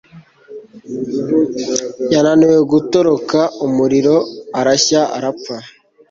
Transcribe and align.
yananiwe 2.13 2.57
gutoroka 2.71 3.39
umuriro 3.65 4.15
arashya 4.59 5.01
arapfa 5.17 5.55